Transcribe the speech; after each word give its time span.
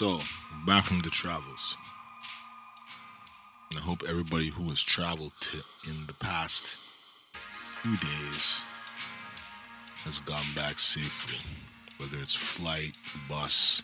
So, 0.00 0.18
back 0.66 0.86
from 0.86 1.00
the 1.00 1.10
travels. 1.10 1.76
I 3.76 3.80
hope 3.80 4.02
everybody 4.08 4.46
who 4.46 4.70
has 4.70 4.82
traveled 4.82 5.34
to, 5.40 5.58
in 5.90 6.06
the 6.06 6.14
past 6.14 6.86
few 7.50 7.98
days 7.98 8.64
has 10.04 10.18
gone 10.20 10.46
back 10.56 10.78
safely, 10.78 11.36
whether 11.98 12.16
it's 12.16 12.34
flight, 12.34 12.92
bus, 13.28 13.82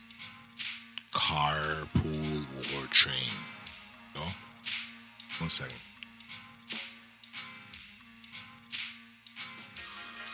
car, 1.13 1.87
pool, 1.93 2.81
or 2.81 2.87
train. 2.87 3.37
Know? 4.15 4.23
One 5.39 5.51
second. 5.51 5.77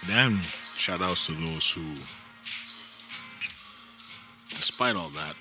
Then, 0.07 0.43
shout 0.77 1.03
outs 1.03 1.27
to 1.27 1.33
those 1.33 1.73
who, 1.73 1.97
despite 4.55 4.95
all 4.95 5.09
that, 5.09 5.35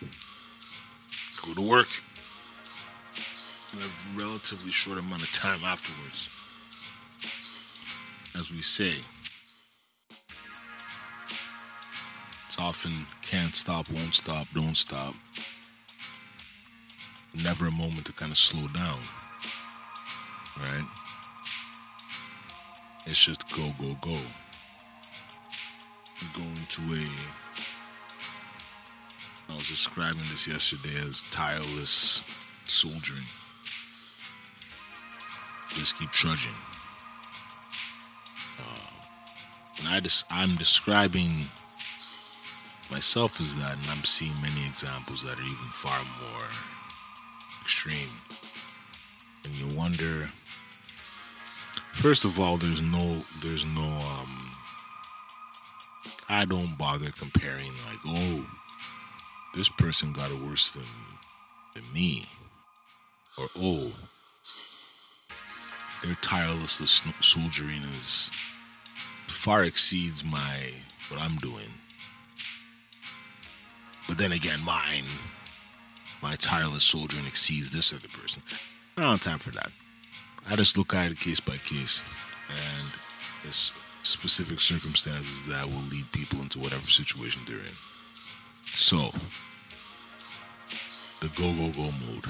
go 1.42 1.54
to 1.54 1.70
work 1.70 1.88
in 3.74 3.80
a 3.80 4.20
relatively 4.20 4.72
short 4.72 5.00
amount 5.00 5.24
of 5.24 5.32
time 5.32 5.60
afterwards. 5.66 6.30
As 8.38 8.52
we 8.52 8.62
say, 8.62 8.94
it's 12.46 12.60
often 12.60 12.92
can't 13.22 13.56
stop, 13.56 13.90
won't 13.90 14.14
stop, 14.14 14.48
don't 14.54 14.78
stop. 14.78 15.16
Never 17.34 17.66
a 17.66 17.72
moment 17.72 18.06
to 18.06 18.14
kind 18.14 18.32
of 18.32 18.38
slow 18.38 18.68
down, 18.68 19.00
right? 20.58 20.86
It's 23.08 23.26
just 23.26 23.50
go, 23.52 23.74
go, 23.80 23.96
go. 24.02 24.18
Going 26.38 26.66
to 26.70 26.82
a 26.94 27.06
I 29.52 29.56
was 29.58 29.68
describing 29.68 30.24
this 30.30 30.48
yesterday 30.48 30.96
as 31.08 31.24
tireless 31.24 32.24
soldiering. 32.66 33.26
Just 35.72 36.00
keep 36.00 36.10
trudging. 36.12 36.56
Uh, 38.60 38.92
and 39.80 39.88
I 39.90 40.00
just, 40.00 40.26
I'm 40.32 40.56
describing 40.56 41.30
myself 42.90 43.42
as 43.42 43.58
that, 43.58 43.78
and 43.78 43.88
I'm 43.90 44.04
seeing 44.04 44.34
many 44.42 44.66
examples 44.68 45.24
that 45.24 45.38
are 45.38 45.44
even 45.44 45.72
far 45.72 46.00
more 46.00 46.48
extreme. 47.62 48.10
And 49.44 49.54
you 49.54 49.78
wonder. 49.78 50.30
First 51.94 52.24
of 52.24 52.40
all, 52.40 52.58
there's 52.58 52.82
no, 52.82 53.18
there's 53.42 53.66
no. 53.66 53.84
Um, 53.84 54.52
I 56.30 56.46
don't 56.46 56.78
bother 56.78 57.12
comparing 57.12 57.72
like, 57.90 58.00
oh, 58.08 58.46
this 59.54 59.70
person 59.70 60.14
got 60.14 60.32
it 60.32 60.40
worse 60.42 60.72
than, 60.74 60.84
than 61.76 61.84
me. 61.94 62.26
Or, 63.38 63.48
oh, 63.58 63.92
their 66.04 66.16
tireless 66.16 67.02
soldiering 67.20 67.82
is 67.98 68.32
far 69.28 69.64
exceeds 69.64 70.24
my 70.24 70.72
what 71.10 71.20
I'm 71.20 71.38
doing. 71.38 71.68
But 74.08 74.18
then 74.18 74.32
again, 74.32 74.60
mine, 74.64 75.06
my 76.22 76.36
tireless 76.36 76.84
soldiering 76.84 77.26
exceeds 77.26 77.72
this 77.72 77.94
other 77.94 78.08
person. 78.08 78.44
I 78.98 79.02
don't 79.02 79.12
have 79.12 79.22
time 79.22 79.40
for 79.40 79.52
that. 79.52 79.72
I 80.50 80.56
just 80.56 80.78
look 80.78 80.94
at 80.94 81.12
it 81.12 81.18
case 81.18 81.40
by 81.40 81.58
case, 81.58 82.04
and 82.50 83.00
there's 83.44 83.72
specific 84.04 84.60
circumstances 84.60 85.46
that 85.46 85.66
will 85.66 85.84
lead 85.90 86.12
people 86.12 86.40
into 86.40 86.60
whatever 86.60 86.84
situation 86.84 87.42
they're 87.46 87.58
in. 87.58 87.91
So, 88.74 88.98
the 91.20 91.28
go 91.36 91.54
go 91.54 91.70
go 91.72 91.92
mode. 92.06 92.26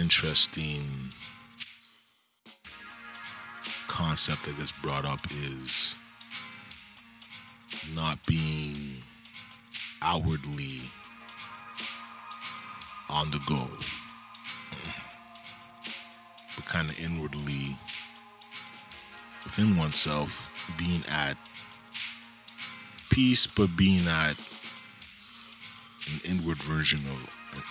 Interesting 0.00 1.10
concept 3.86 4.44
that 4.44 4.56
gets 4.56 4.72
brought 4.72 5.04
up 5.04 5.20
is 5.30 5.96
not 7.94 8.18
being 8.26 8.96
outwardly 10.02 10.80
on 13.10 13.30
the 13.30 13.40
go, 13.46 13.68
but 16.56 16.64
kind 16.66 16.88
of 16.88 16.98
inwardly 16.98 17.76
within 19.44 19.76
oneself 19.76 20.50
being 20.78 21.02
at 21.08 21.36
peace, 23.12 23.46
but 23.46 23.76
being 23.76 24.06
at 24.08 24.36
an 26.08 26.18
inward 26.24 26.56
version 26.62 27.00
of 27.12 27.28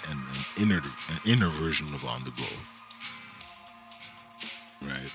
an, 0.10 0.18
an 0.30 0.46
inner 0.62 0.78
an 0.78 1.20
inner 1.28 1.50
version 1.50 1.88
of 1.88 2.06
on 2.06 2.24
the 2.24 2.32
go. 2.38 2.46
Right. 4.88 5.12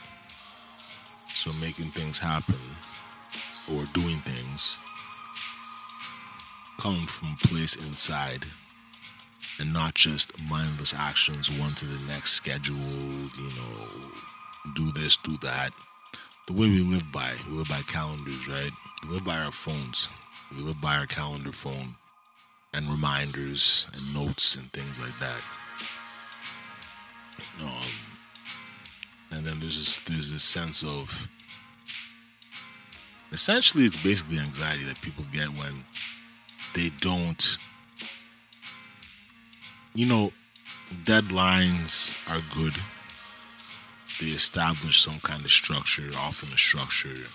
So 1.32 1.50
making 1.64 1.92
things 1.92 2.18
happen 2.18 2.58
or 3.72 3.84
doing 3.94 4.18
things 4.18 4.78
come 6.78 7.06
from 7.06 7.28
a 7.28 7.46
place 7.46 7.76
inside 7.86 8.44
and 9.60 9.72
not 9.72 9.94
just 9.94 10.32
mindless 10.50 10.92
actions 10.94 11.50
one 11.50 11.70
to 11.70 11.86
the 11.86 12.12
next 12.12 12.32
scheduled, 12.32 13.36
you 13.38 13.50
know, 13.56 14.74
do 14.74 14.90
this, 14.92 15.16
do 15.16 15.36
that. 15.42 15.70
The 16.46 16.52
way 16.52 16.68
we 16.68 16.80
live 16.80 17.10
by, 17.10 17.32
we 17.48 17.56
live 17.56 17.68
by 17.68 17.82
calendars, 17.82 18.46
right? 18.46 18.70
We 19.02 19.14
live 19.14 19.24
by 19.24 19.36
our 19.38 19.50
phones. 19.50 20.10
We 20.54 20.62
live 20.62 20.80
by 20.80 20.96
our 20.96 21.06
calendar 21.06 21.50
phone 21.50 21.96
and 22.72 22.86
reminders 22.86 23.88
and 23.92 24.14
notes 24.14 24.54
and 24.54 24.72
things 24.72 25.00
like 25.00 25.18
that. 25.18 25.42
Um, 27.60 27.90
and 29.32 29.44
then 29.44 29.58
there's 29.58 29.76
this 29.76 29.98
there's 30.00 30.32
this 30.32 30.44
sense 30.44 30.84
of 30.84 31.28
essentially 33.32 33.84
it's 33.84 34.02
basically 34.02 34.38
anxiety 34.38 34.84
that 34.84 35.00
people 35.00 35.24
get 35.32 35.48
when 35.48 35.84
they 36.74 36.90
don't 37.00 37.58
you 39.94 40.06
know 40.06 40.30
deadlines 41.04 42.16
are 42.30 42.42
good 42.54 42.74
they 44.20 44.26
establish 44.26 45.00
some 45.00 45.20
kind 45.20 45.44
of 45.44 45.50
structure 45.50 46.10
often 46.16 46.52
a 46.52 46.56
structure. 46.58 47.26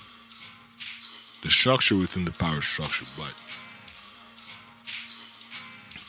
The 1.42 1.50
structure 1.50 1.97
within 1.97 2.25
the 2.25 2.31
power 2.31 2.62
structure 2.62 3.06
but 3.18 3.38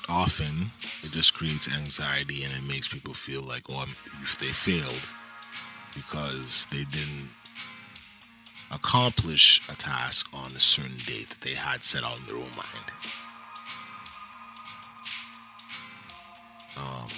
often 0.08 0.70
it 1.00 1.10
just 1.12 1.34
creates 1.34 1.72
anxiety 1.72 2.44
and 2.44 2.52
it 2.52 2.68
makes 2.68 2.88
people 2.88 3.14
feel 3.14 3.42
like 3.42 3.62
oh 3.70 3.86
if 4.22 4.38
they 4.38 4.46
failed 4.46 5.08
because 5.94 6.66
they 6.66 6.84
didn't 6.84 7.30
accomplish 8.72 9.60
a 9.70 9.76
task 9.76 10.28
on 10.34 10.52
a 10.52 10.60
certain 10.60 10.96
date 11.06 11.28
that 11.28 11.40
they 11.42 11.54
had 11.54 11.84
set 11.84 12.02
out 12.04 12.18
in 12.18 12.24
their 12.26 12.36
own 12.36 12.42
mind. 12.56 12.90
Um, 16.76 17.08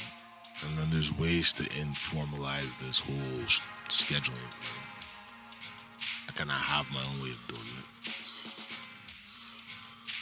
and 0.67 0.79
then 0.79 0.91
there's 0.91 1.17
ways 1.19 1.53
to 1.53 1.63
informalize 1.65 2.79
this 2.79 2.99
whole 3.01 3.45
scheduling 3.89 4.51
thing 4.61 4.87
i 6.29 6.33
kind 6.33 6.51
of 6.51 6.57
have 6.57 6.91
my 6.93 7.01
own 7.01 7.23
way 7.23 7.31
of 7.31 7.47
doing 7.49 7.61
it 7.79 7.87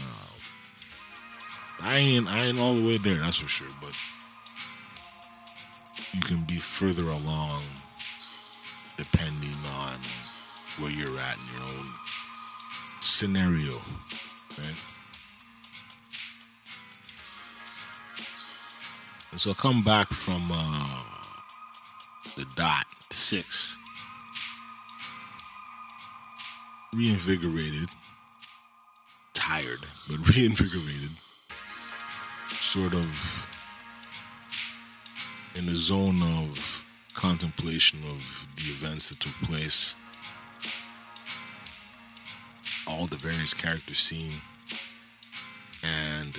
um, 0.01 0.33
I 1.85 1.97
ain't 1.97 2.29
I 2.33 2.45
ain't 2.45 2.59
all 2.59 2.75
the 2.75 2.87
way 2.87 2.97
there, 2.97 3.17
that's 3.17 3.41
for 3.41 3.49
sure, 3.49 3.69
but 3.81 3.93
you 6.15 6.21
can 6.21 6.45
be 6.45 6.57
further 6.59 7.03
along 7.03 7.63
depending 8.97 9.57
on 9.81 9.99
where 10.79 10.91
you're 10.91 11.19
at 11.19 11.37
in 11.37 11.59
your 11.59 11.65
own 11.65 11.87
scenario, 13.01 13.75
right? 14.59 14.92
So 19.35 19.51
I 19.51 19.55
come 19.55 19.83
back 19.83 20.09
from 20.09 20.43
uh, 20.53 21.01
the 22.37 22.45
dot 22.55 22.85
six, 23.11 23.79
reinvigorated, 26.93 27.89
tired, 29.33 29.81
but 30.09 30.19
reinvigorated. 30.37 31.11
Sort 32.61 32.95
of 32.95 33.49
in 35.57 35.67
a 35.69 35.75
zone 35.75 36.23
of 36.23 36.85
contemplation 37.15 38.01
of 38.11 38.47
the 38.57 38.65
events 38.65 39.09
that 39.09 39.19
took 39.19 39.35
place, 39.43 39.97
all 42.87 43.07
the 43.07 43.17
various 43.17 43.55
characters 43.55 43.99
seen, 43.99 44.33
and 45.83 46.39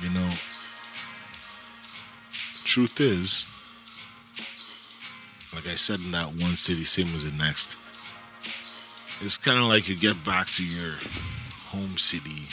you 0.00 0.10
know, 0.10 0.30
truth 2.76 3.00
is, 3.00 3.46
like 5.54 5.66
I 5.66 5.76
said 5.76 5.98
in 6.00 6.10
that 6.10 6.36
one 6.36 6.56
city, 6.56 6.84
same 6.84 7.08
as 7.14 7.24
the 7.24 7.34
next. 7.34 7.78
It's 9.22 9.38
kind 9.38 9.56
of 9.56 9.64
like 9.64 9.88
you 9.88 9.96
get 9.96 10.22
back 10.26 10.48
to 10.60 10.62
your 10.62 10.92
home 11.72 11.96
city 11.96 12.52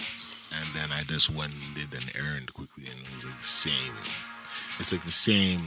and 0.55 0.73
then 0.73 0.97
I 0.97 1.03
just 1.03 1.29
went 1.29 1.51
and 1.51 1.75
did 1.75 2.01
an 2.01 2.07
errand 2.15 2.53
quickly, 2.53 2.85
and 2.89 3.01
it 3.05 3.15
was 3.17 3.25
like 3.25 3.35
the 3.35 3.43
same. 3.43 3.93
It's 4.79 4.93
like 4.93 5.03
the 5.03 5.11
same 5.11 5.59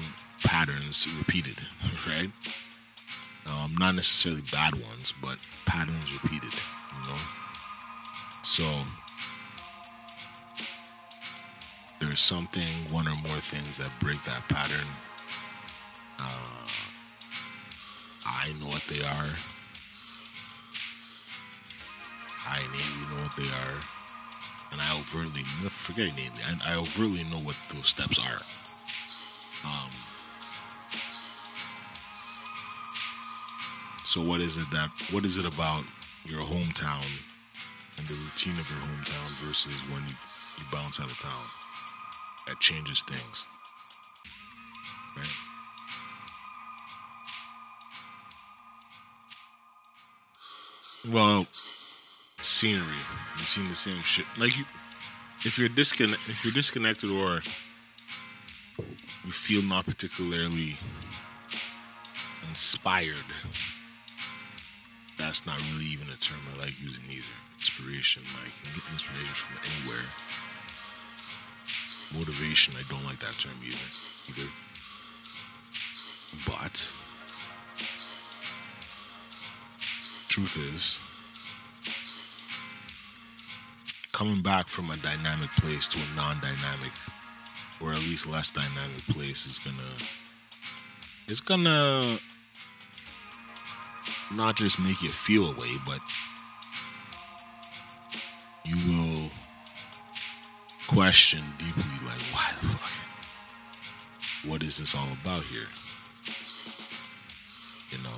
patterns 0.43 1.06
repeated, 1.19 1.61
right? 2.08 2.32
Um, 3.44 3.75
not 3.79 3.94
necessarily 3.94 4.41
bad 4.50 4.73
ones, 4.73 5.12
but 5.20 5.37
patterns 5.67 6.14
repeated, 6.14 6.55
you 6.94 7.11
know. 7.11 7.19
So 8.41 8.64
there's 11.98 12.20
something, 12.20 12.62
one 12.90 13.08
or 13.08 13.16
more 13.26 13.38
things 13.38 13.78
that 13.78 13.98
break 14.00 14.22
that 14.25 14.46
pattern. 14.48 14.87
Uh, 16.19 16.69
I 18.26 18.52
know 18.60 18.66
what 18.66 18.84
they 18.88 19.00
are. 19.00 19.32
I 22.48 22.60
know 23.10 23.22
what 23.22 23.34
they 23.37 23.48
are, 23.48 23.81
and 24.72 24.81
I 24.81 24.96
overtly 24.98 25.43
forget 25.69 26.12
innately. 26.12 26.43
I, 26.46 26.75
I 26.75 26.76
overtly 26.76 27.25
know 27.25 27.43
what 27.43 27.56
those 27.75 27.88
steps 27.88 28.19
are. 28.19 28.40
Um, 29.66 29.90
so 34.04 34.20
what 34.20 34.40
is 34.40 34.58
it 34.58 34.70
that? 34.70 34.90
What 35.10 35.25
is 35.25 35.38
it 35.38 35.46
about 35.46 35.82
your 36.25 36.40
hometown 36.40 37.06
and 37.98 38.06
the 38.06 38.14
routine 38.14 38.52
of 38.52 38.69
your 38.70 38.81
hometown 38.81 39.26
versus 39.44 39.81
when 39.90 40.02
you, 40.06 40.14
you 40.58 40.64
bounce 40.70 41.00
out 41.00 41.10
of 41.10 41.19
town 41.19 41.66
that 42.46 42.60
changes 42.60 43.02
things? 43.02 43.46
Right. 45.16 45.26
Well, 51.12 51.46
scenery. 52.40 52.84
You've 53.38 53.48
seen 53.48 53.69
the 53.69 53.75
same 53.75 54.02
shit. 54.02 54.26
Like 54.38 54.58
you, 54.58 54.64
if 55.44 55.58
you're 55.58 55.69
disconnect, 55.69 56.20
if 56.28 56.44
you're 56.44 56.54
disconnected 56.54 57.10
or 57.10 57.40
you 59.25 59.31
feel 59.31 59.62
not 59.62 59.84
particularly 59.84 60.76
inspired, 62.48 63.14
that's 65.19 65.46
not 65.46 65.58
really 65.72 65.87
even 65.87 66.08
a 66.08 66.16
term 66.16 66.38
I 66.54 66.60
like 66.60 66.81
using 66.81 67.04
either. 67.08 67.25
Inspiration, 67.58 68.22
like 68.43 68.52
you 68.62 68.81
get 68.81 68.93
inspiration 68.93 69.34
from 69.34 69.56
anywhere. 69.64 70.06
Motivation, 72.14 72.75
I 72.76 72.82
don't 72.88 73.05
like 73.05 73.19
that 73.19 73.37
term 73.38 73.55
either. 73.64 73.76
Either. 74.29 74.49
But 76.47 76.94
truth 80.29 80.56
is, 80.75 81.00
coming 84.12 84.43
back 84.43 84.69
from 84.69 84.91
a 84.91 84.97
dynamic 84.97 85.50
place 85.56 85.88
to 85.88 85.99
a 85.99 86.17
non-dynamic, 86.17 86.93
or 87.81 87.93
at 87.93 87.99
least 87.99 88.26
less 88.26 88.50
dynamic 88.50 89.06
place 89.08 89.47
is 89.47 89.58
gonna, 89.58 89.97
it's 91.26 91.41
gonna 91.41 92.19
not 94.35 94.56
just 94.56 94.79
make 94.79 95.03
you 95.03 95.11
feel 95.11 95.50
a 95.50 95.55
way, 95.55 95.76
but 95.85 96.00
question 100.96 101.43
deeply, 101.58 101.84
like, 102.06 102.22
why 102.32 102.48
the 102.58 102.66
fuck? 102.69 104.50
What 104.50 104.62
is 104.62 104.78
this 104.78 104.94
all 104.94 105.08
about 105.20 105.43
here? 105.43 105.69
You 107.90 108.02
know. 108.02 108.16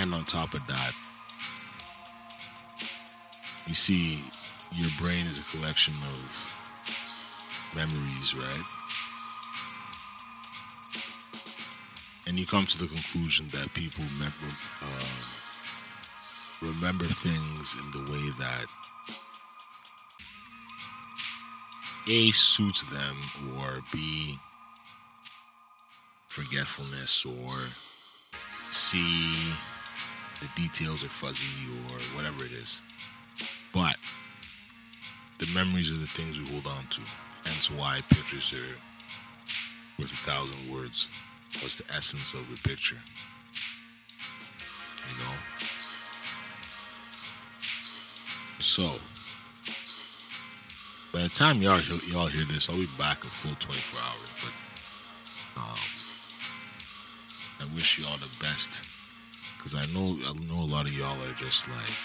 And 0.00 0.14
on 0.14 0.24
top 0.24 0.54
of 0.54 0.66
that, 0.68 0.92
you 3.66 3.74
see, 3.74 4.24
your 4.74 4.88
brain 4.96 5.26
is 5.26 5.38
a 5.38 5.44
collection 5.54 5.92
of 5.92 7.72
memories, 7.76 8.34
right? 8.34 8.66
And 12.26 12.40
you 12.40 12.46
come 12.46 12.64
to 12.64 12.78
the 12.78 12.86
conclusion 12.86 13.48
that 13.48 13.74
people 13.74 14.02
remember, 14.14 14.48
uh, 14.80 15.04
remember 16.62 17.04
things 17.04 17.76
in 17.78 17.90
the 17.90 18.10
way 18.10 18.30
that 18.38 18.64
A 22.08 22.30
suits 22.30 22.84
them, 22.84 23.16
or 23.58 23.82
B 23.92 24.38
forgetfulness, 26.28 27.24
or 27.24 27.48
C 28.70 28.98
the 30.40 30.48
details 30.54 31.02
are 31.02 31.08
fuzzy, 31.08 31.46
or 31.90 31.98
whatever 32.14 32.44
it 32.44 32.52
is. 32.52 32.82
But 33.72 33.96
the 35.38 35.46
memories 35.46 35.90
are 35.90 35.96
the 35.96 36.06
things 36.06 36.38
we 36.38 36.46
hold 36.46 36.66
on 36.66 36.86
to. 36.90 37.00
Hence 37.44 37.70
why 37.70 38.02
pictures 38.10 38.52
are 38.52 38.76
worth 39.98 40.12
a 40.12 40.16
thousand 40.16 40.70
words. 40.70 41.08
What's 41.62 41.76
the 41.76 41.84
essence 41.94 42.34
of 42.34 42.48
the 42.50 42.56
picture? 42.68 42.98
You 45.08 45.24
know? 45.24 45.34
So, 48.58 48.94
the 51.26 51.34
time 51.34 51.60
y'all, 51.60 51.80
y'all 52.08 52.26
hear 52.28 52.44
this, 52.44 52.70
I'll 52.70 52.76
be 52.76 52.86
back 52.98 53.18
in 53.24 53.30
full 53.30 53.56
24 53.58 54.00
hours. 54.00 54.28
But 54.44 54.52
um, 55.60 55.78
I 57.58 57.74
wish 57.74 57.98
you 57.98 58.04
all 58.06 58.16
the 58.18 58.32
best. 58.40 58.84
Because 59.56 59.74
I 59.74 59.86
know, 59.86 60.16
I 60.22 60.32
know 60.46 60.62
a 60.62 60.70
lot 60.70 60.86
of 60.86 60.96
y'all 60.96 61.20
are 61.26 61.32
just 61.34 61.68
like, 61.68 61.98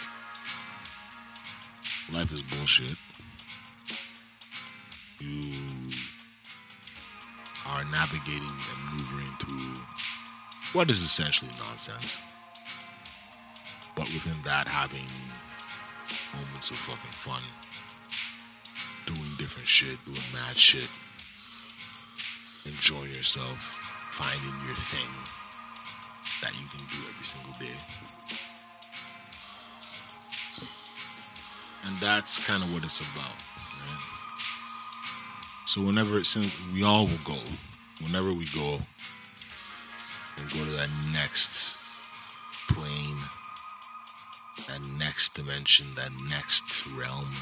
life 2.12 2.32
is 2.32 2.42
bullshit. 2.42 2.98
You 5.20 5.54
are 7.68 7.86
navigating 7.92 8.42
and 8.42 8.86
maneuvering 8.90 9.38
through 9.38 9.84
what 10.74 10.90
is 10.90 11.00
essentially 11.00 11.52
nonsense. 11.60 12.18
But 13.96 14.06
within 14.06 14.42
that, 14.46 14.68
having 14.68 15.06
moments 16.34 16.72
of 16.72 16.78
fucking 16.78 17.12
fun, 17.12 17.44
different 19.42 19.68
shit, 19.68 19.98
doing 20.06 20.22
mad 20.32 20.56
shit, 20.56 20.88
enjoying 22.72 23.10
yourself, 23.10 23.58
finding 24.12 24.54
your 24.68 24.78
thing 24.78 25.10
that 26.46 26.54
you 26.62 26.68
can 26.70 26.86
do 26.94 27.02
every 27.10 27.26
single 27.26 27.50
day. 27.58 27.74
And 31.88 31.98
that's 32.00 32.38
kind 32.46 32.62
of 32.62 32.72
what 32.72 32.84
it's 32.84 33.00
about. 33.00 33.34
Right? 33.82 34.06
So 35.66 35.82
whenever 35.82 36.18
it's 36.20 36.38
we 36.72 36.84
all 36.84 37.08
will 37.08 37.26
go, 37.26 37.42
whenever 38.04 38.30
we 38.30 38.46
go 38.54 38.78
and 40.38 40.50
go 40.52 40.64
to 40.64 40.72
that 40.78 40.90
next 41.12 41.82
plane, 42.70 43.18
that 44.68 44.82
next 45.00 45.34
dimension, 45.34 45.88
that 45.96 46.12
next 46.30 46.86
realm, 46.96 47.34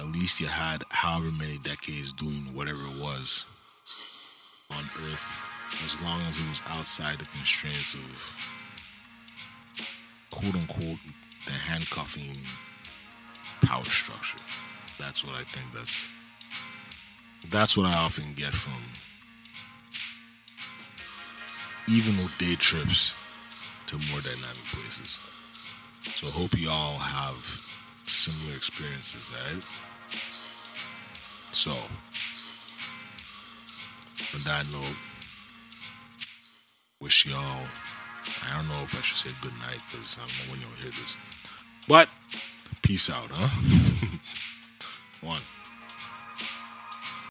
at 0.00 0.06
least 0.12 0.40
you 0.40 0.46
had 0.46 0.82
however 0.88 1.30
many 1.30 1.58
decades 1.58 2.12
doing 2.12 2.54
whatever 2.54 2.78
it 2.78 3.00
was 3.00 3.46
on 4.70 4.84
Earth, 4.84 5.38
as 5.84 6.02
long 6.02 6.20
as 6.22 6.38
it 6.38 6.48
was 6.48 6.62
outside 6.70 7.18
the 7.18 7.26
constraints 7.26 7.94
of 7.94 8.36
quote 10.30 10.54
unquote 10.54 10.98
the 11.44 11.52
handcuffing 11.52 12.38
power 13.62 13.84
structure. 13.84 14.38
That's 14.98 15.24
what 15.24 15.34
I 15.34 15.44
think 15.44 15.66
that's 15.74 16.08
that's 17.50 17.76
what 17.76 17.86
I 17.86 17.94
often 17.94 18.32
get 18.34 18.54
from 18.54 18.80
even 21.88 22.16
with 22.16 22.36
day 22.38 22.54
trips 22.54 23.14
to 23.86 23.96
more 24.10 24.20
dynamic 24.20 24.64
places. 24.72 25.18
So 26.04 26.26
I 26.26 26.30
hope 26.30 26.58
you 26.58 26.70
all 26.70 26.96
have 26.96 27.69
similar 28.10 28.56
experiences, 28.56 29.30
right? 29.32 29.62
So 31.52 31.70
on 34.34 34.40
that 34.44 34.66
note, 34.72 34.96
wish 37.00 37.26
y'all 37.26 37.66
I 38.42 38.56
don't 38.56 38.68
know 38.68 38.82
if 38.82 38.96
I 38.96 39.00
should 39.00 39.18
say 39.18 39.30
good 39.40 39.52
night 39.60 39.80
because 39.90 40.18
I 40.18 40.26
don't 40.26 40.36
know 40.38 40.52
when 40.52 40.60
y'all 40.60 40.70
hear 40.80 40.90
this. 40.90 41.16
But 41.88 42.12
peace 42.82 43.10
out, 43.10 43.28
huh? 43.30 43.48
One. 45.26 45.42